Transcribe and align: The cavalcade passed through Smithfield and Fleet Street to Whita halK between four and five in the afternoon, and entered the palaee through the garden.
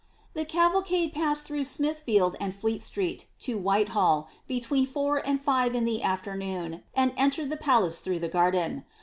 The 0.33 0.45
cavalcade 0.45 1.13
passed 1.13 1.45
through 1.45 1.65
Smithfield 1.65 2.35
and 2.39 2.55
Fleet 2.55 2.81
Street 2.81 3.27
to 3.41 3.59
Whita 3.59 3.91
halK 3.91 4.29
between 4.47 4.87
four 4.87 5.17
and 5.19 5.39
five 5.39 5.75
in 5.75 5.85
the 5.85 6.01
afternoon, 6.01 6.81
and 6.95 7.13
entered 7.17 7.51
the 7.51 7.55
palaee 7.57 7.95
through 8.01 8.17
the 8.17 8.27
garden. 8.27 8.83